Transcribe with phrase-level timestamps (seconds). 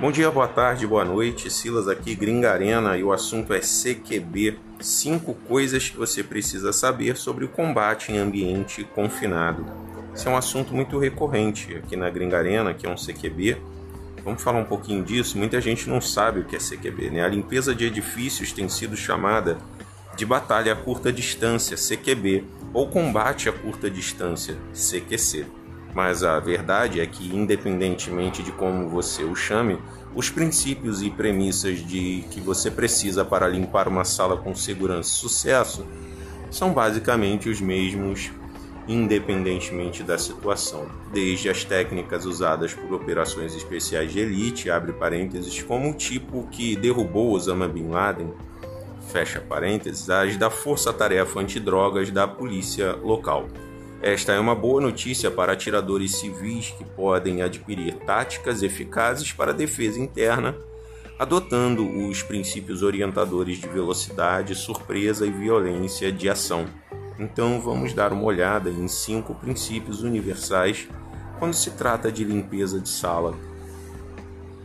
[0.00, 1.50] Bom dia, boa tarde, boa noite.
[1.50, 4.58] Silas aqui, Gringa Arena, e o assunto é CQB.
[4.80, 9.66] Cinco coisas que você precisa saber sobre o combate em ambiente confinado.
[10.14, 13.58] Esse é um assunto muito recorrente aqui na Gringa Arena, que é um CQB.
[14.24, 15.36] Vamos falar um pouquinho disso.
[15.36, 17.22] Muita gente não sabe o que é CQB, né?
[17.22, 19.58] A limpeza de edifícios tem sido chamada
[20.16, 25.59] de batalha a curta distância, CQB, ou combate a curta distância, CQC.
[25.94, 29.78] Mas a verdade é que, independentemente de como você o chame,
[30.14, 35.18] os princípios e premissas de que você precisa para limpar uma sala com segurança e
[35.18, 35.86] sucesso
[36.50, 38.30] são basicamente os mesmos,
[38.88, 40.86] independentemente da situação.
[41.12, 46.74] Desde as técnicas usadas por operações especiais de elite, abre parênteses, como o tipo que
[46.74, 48.32] derrubou Osama Bin Laden,
[49.12, 53.46] fecha parênteses, as da Força-Tarefa Antidrogas da polícia local.
[54.02, 60.00] Esta é uma boa notícia para atiradores civis que podem adquirir táticas eficazes para defesa
[60.00, 60.56] interna,
[61.18, 66.64] adotando os princípios orientadores de velocidade, surpresa e violência de ação.
[67.18, 70.88] Então vamos dar uma olhada em cinco princípios universais
[71.38, 73.36] quando se trata de limpeza de sala.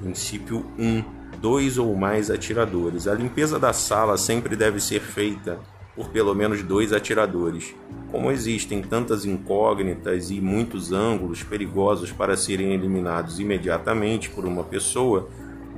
[0.00, 1.04] Princípio 1:
[1.38, 3.06] dois ou mais atiradores.
[3.06, 5.58] A limpeza da sala sempre deve ser feita
[5.94, 7.74] por pelo menos dois atiradores.
[8.10, 15.28] Como existem tantas incógnitas e muitos ângulos perigosos para serem eliminados imediatamente por uma pessoa,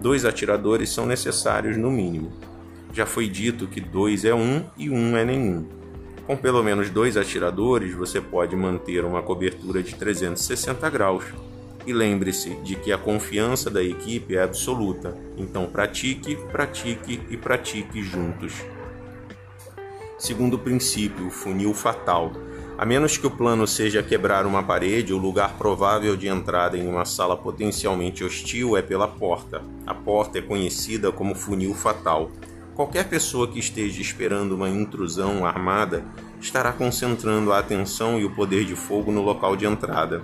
[0.01, 2.33] dois atiradores são necessários no mínimo.
[2.93, 5.67] Já foi dito que dois é um e um é nenhum.
[6.25, 11.25] Com pelo menos dois atiradores, você pode manter uma cobertura de 360 graus.
[11.85, 18.03] E lembre-se de que a confiança da equipe é absoluta, então pratique, pratique e pratique
[18.03, 18.53] juntos.
[20.21, 22.31] Segundo princípio, o funil fatal.
[22.77, 26.87] A menos que o plano seja quebrar uma parede, o lugar provável de entrada em
[26.87, 29.63] uma sala potencialmente hostil é pela porta.
[29.87, 32.31] A porta é conhecida como funil fatal.
[32.75, 36.05] Qualquer pessoa que esteja esperando uma intrusão armada
[36.39, 40.23] estará concentrando a atenção e o poder de fogo no local de entrada.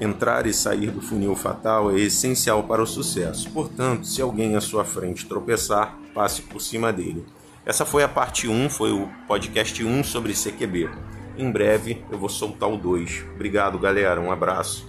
[0.00, 4.60] Entrar e sair do funil fatal é essencial para o sucesso, portanto, se alguém à
[4.62, 7.26] sua frente tropeçar, passe por cima dele.
[7.64, 10.90] Essa foi a parte 1, foi o podcast 1 sobre CQB.
[11.36, 13.24] Em breve eu vou soltar o 2.
[13.34, 14.20] Obrigado, galera.
[14.20, 14.88] Um abraço.